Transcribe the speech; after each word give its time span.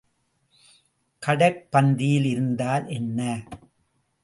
கடைப்பந்தியில் 1.23 2.25
இருந்தால் 2.25 2.87
என்ன? 2.87 3.19